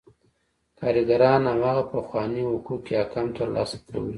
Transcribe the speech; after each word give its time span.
کارګران 0.79 1.41
هماغه 1.51 1.83
پخواني 1.91 2.41
حقوق 2.51 2.83
یا 2.95 3.03
کم 3.13 3.27
ترلاسه 3.37 3.77
کوي 3.87 4.09